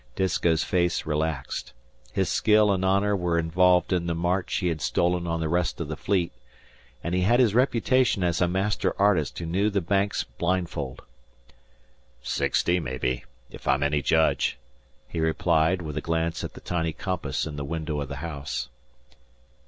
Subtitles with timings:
[0.15, 1.73] Disko's face relaxed.
[2.11, 5.79] His skill and honour were involved in the march he had stolen on the rest
[5.79, 6.31] of the Fleet,
[7.03, 11.03] and he had his reputation as a master artist who knew the Banks blindfold.
[12.23, 13.21] "Sixty, mebbe
[13.53, 14.57] ef I'm any judge,"
[15.07, 18.69] he replied, with a glance at the tiny compass in the window of the house.